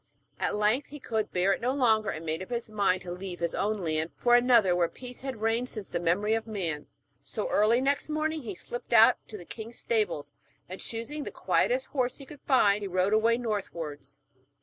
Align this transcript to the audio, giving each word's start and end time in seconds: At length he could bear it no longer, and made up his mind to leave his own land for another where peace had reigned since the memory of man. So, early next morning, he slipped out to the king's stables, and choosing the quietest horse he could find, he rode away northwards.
At 0.39 0.55
length 0.55 0.87
he 0.87 0.99
could 0.99 1.31
bear 1.31 1.53
it 1.53 1.61
no 1.61 1.71
longer, 1.73 2.09
and 2.09 2.25
made 2.25 2.41
up 2.41 2.49
his 2.49 2.71
mind 2.71 3.03
to 3.03 3.11
leave 3.11 3.39
his 3.39 3.53
own 3.53 3.83
land 3.85 4.09
for 4.15 4.33
another 4.35 4.75
where 4.75 4.89
peace 4.89 5.21
had 5.21 5.41
reigned 5.41 5.69
since 5.69 5.91
the 5.91 5.99
memory 5.99 6.33
of 6.33 6.47
man. 6.47 6.87
So, 7.21 7.47
early 7.49 7.81
next 7.81 8.09
morning, 8.09 8.41
he 8.41 8.55
slipped 8.55 8.93
out 8.93 9.17
to 9.27 9.37
the 9.37 9.45
king's 9.45 9.77
stables, 9.77 10.31
and 10.67 10.81
choosing 10.81 11.23
the 11.23 11.29
quietest 11.31 11.85
horse 11.85 12.17
he 12.17 12.25
could 12.25 12.41
find, 12.41 12.81
he 12.81 12.87
rode 12.87 13.13
away 13.13 13.37
northwards. 13.37 14.17